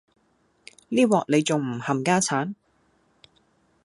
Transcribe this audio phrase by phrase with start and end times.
[0.89, 2.55] 呢鑊你仲唔冚家鏟